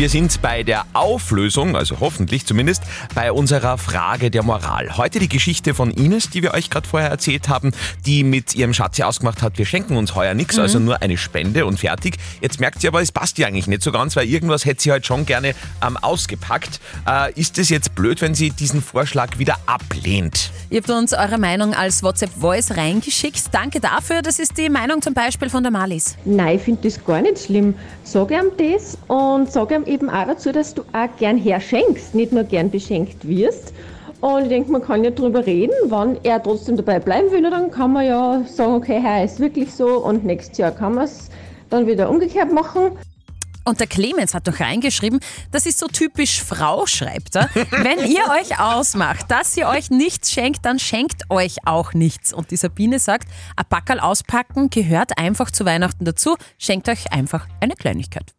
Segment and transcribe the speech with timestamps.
[0.00, 2.82] Wir sind bei der Auflösung, also hoffentlich zumindest,
[3.14, 4.96] bei unserer Frage der Moral.
[4.96, 7.72] Heute die Geschichte von Ines, die wir euch gerade vorher erzählt haben,
[8.06, 11.66] die mit ihrem Schatz ausgemacht hat, wir schenken uns heuer nichts, also nur eine Spende
[11.66, 12.16] und fertig.
[12.40, 14.90] Jetzt merkt sie aber, es passt ihr eigentlich nicht so ganz, weil irgendwas hätte sie
[14.90, 15.54] halt schon gerne
[15.86, 16.80] ähm, ausgepackt.
[17.06, 20.50] Äh, ist es jetzt blöd, wenn sie diesen Vorschlag wieder ablehnt?
[20.70, 23.52] Ihr habt uns eure Meinung als WhatsApp-Voice reingeschickt.
[23.52, 24.22] Danke dafür.
[24.22, 26.16] Das ist die Meinung zum Beispiel von der Malis.
[26.24, 27.74] Nein, ich finde das gar nicht schlimm.
[28.04, 32.32] Sag ihm das und sag ihm eben auch dazu, dass du auch gern herschenkst, nicht
[32.32, 33.74] nur gern beschenkt wirst.
[34.20, 37.70] Und ich denke, man kann ja drüber reden, wann er trotzdem dabei bleiben will, dann
[37.70, 41.30] kann man ja sagen, okay, Herr ist wirklich so und nächstes Jahr kann man es
[41.70, 42.92] dann wieder umgekehrt machen.
[43.64, 45.20] Und der Clemens hat noch reingeschrieben,
[45.52, 47.48] das ist so typisch Frau, schreibt er.
[47.54, 52.32] Wenn ihr euch ausmacht, dass ihr euch nichts schenkt, dann schenkt euch auch nichts.
[52.32, 56.36] Und die Sabine sagt, ein Packerl auspacken gehört einfach zu Weihnachten dazu.
[56.58, 58.34] Schenkt euch einfach eine Kleinigkeit.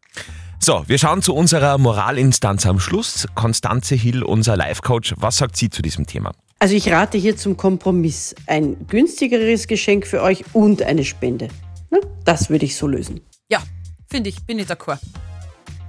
[0.64, 3.28] So, wir schauen zu unserer Moralinstanz am Schluss.
[3.34, 6.34] Konstanze Hill, unser Life-Coach, was sagt sie zu diesem Thema?
[6.60, 8.36] Also ich rate hier zum Kompromiss.
[8.46, 11.48] Ein günstigeres Geschenk für euch und eine Spende.
[11.90, 13.22] Na, das würde ich so lösen.
[13.50, 13.64] Ja,
[14.08, 15.00] finde ich, bin ich d'accord.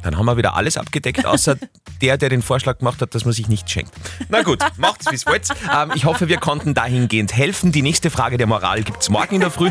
[0.02, 1.58] Dann haben wir wieder alles abgedeckt, außer
[2.00, 3.92] der, der den Vorschlag gemacht hat, dass man sich nicht schenkt.
[4.30, 5.50] Na gut, macht's, wie's wollt.
[5.70, 7.72] Ähm, ich hoffe, wir konnten dahingehend helfen.
[7.72, 9.70] Die nächste Frage der Moral gibt's morgen in der Früh.